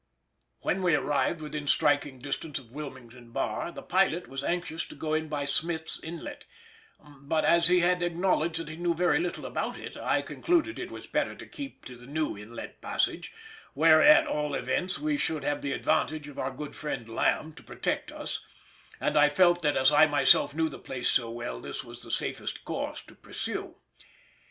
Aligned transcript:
When 0.61 0.81
we 0.81 0.95
arrived 0.95 1.41
within 1.41 1.67
striking 1.67 2.17
distance 2.17 2.57
of 2.57 2.73
Wilmington 2.73 3.29
bar 3.29 3.71
the 3.71 3.83
pilot 3.83 4.27
was 4.27 4.43
anxious 4.43 4.83
to 4.87 4.95
go 4.95 5.13
in 5.13 5.27
by 5.27 5.45
Smith's 5.45 5.99
inlet, 6.01 6.43
but 6.99 7.45
as 7.45 7.67
he 7.67 7.83
acknowledged 7.83 8.57
that 8.59 8.69
he 8.69 8.77
knew 8.77 8.95
very 8.95 9.19
little 9.19 9.45
about 9.45 9.77
it 9.77 9.95
I 9.95 10.23
concluded 10.23 10.79
it 10.79 10.89
was 10.89 11.05
better 11.05 11.35
to 11.35 11.45
keep 11.45 11.85
to 11.85 11.95
the 11.95 12.07
new 12.07 12.35
inlet 12.35 12.81
passage, 12.81 13.31
where, 13.75 14.01
at 14.01 14.25
all 14.25 14.55
events, 14.55 14.97
we 14.97 15.17
should 15.17 15.43
have 15.43 15.61
the 15.61 15.73
advantage 15.73 16.27
of 16.27 16.39
our 16.39 16.49
good 16.49 16.73
friend 16.75 17.07
Lamb 17.07 17.53
to 17.53 17.61
protect 17.61 18.11
us; 18.11 18.43
and 18.99 19.15
I 19.15 19.29
felt 19.29 19.61
that 19.61 19.77
as 19.77 19.91
I 19.91 20.07
myself 20.07 20.55
knew 20.55 20.67
the 20.67 20.79
place 20.79 21.11
so 21.11 21.29
well, 21.29 21.59
this 21.61 21.83
was 21.83 22.01
the 22.01 22.09
safest 22.09 22.65
course 22.65 23.03
to 23.05 23.13
pursue. 23.13 23.75